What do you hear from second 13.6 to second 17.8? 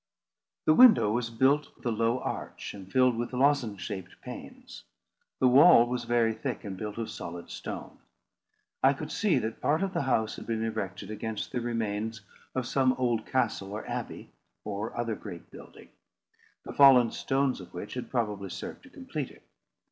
or abbey, or other great building; the fallen stones of